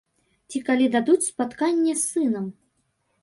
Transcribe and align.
Ці 0.53 0.61
калі 0.69 0.87
дадуць 0.95 1.27
спатканне 1.27 1.93
з 1.97 2.01
сынам. 2.07 2.45